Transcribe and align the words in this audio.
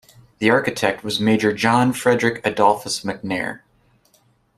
The 0.39 0.49
architect 0.49 1.03
was 1.03 1.19
Major 1.19 1.53
John 1.53 1.93
Frederick 1.93 2.41
Adolphus 2.43 3.01
McNair. 3.01 3.59